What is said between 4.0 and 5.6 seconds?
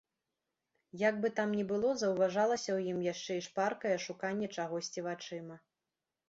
шуканне чагосьці вачыма.